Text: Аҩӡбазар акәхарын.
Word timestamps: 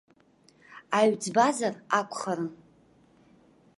Аҩӡбазар 0.97 1.73
акәхарын. 1.97 2.51